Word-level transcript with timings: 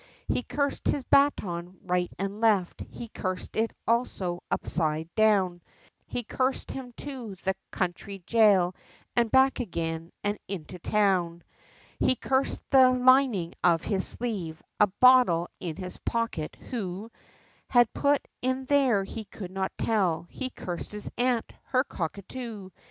He 0.27 0.41
cursed 0.41 0.87
his 0.87 1.03
baton 1.03 1.77
right 1.83 2.11
and 2.17 2.41
left, 2.41 2.81
he 2.89 3.07
cursed 3.09 3.55
it 3.55 3.71
also 3.87 4.41
upside 4.49 5.13
down, 5.13 5.61
He 6.07 6.23
cursed 6.23 6.71
him 6.71 6.91
to 6.93 7.35
the 7.35 7.53
county 7.71 8.23
gaol 8.27 8.73
and 9.15 9.29
back 9.31 9.59
again, 9.59 10.11
and 10.23 10.39
into 10.47 10.79
town. 10.79 11.43
He 11.99 12.15
cursed 12.15 12.67
the 12.71 12.89
lining 12.89 13.53
of 13.63 13.83
his 13.83 14.07
sleeve, 14.07 14.63
a 14.79 14.87
bottle 14.87 15.47
in 15.59 15.75
his 15.75 15.97
pocket 15.99 16.55
who 16.71 17.11
Had 17.67 17.93
put 17.93 18.27
it 18.41 18.67
there 18.69 19.03
he 19.03 19.25
could 19.25 19.51
not 19.51 19.71
tell 19.77 20.25
he 20.31 20.49
cursed 20.49 20.93
his 20.93 21.11
aunt, 21.15 21.53
her 21.65 21.83
cockatoo. 21.83 22.71